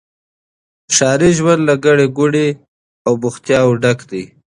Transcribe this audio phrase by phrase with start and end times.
[0.95, 2.47] ښاري ژوند له ګڼي ګوڼي
[3.07, 4.23] او بوختياوو ډک دی.